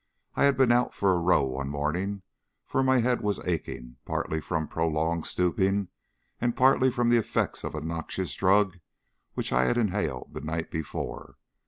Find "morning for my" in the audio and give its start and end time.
1.69-3.01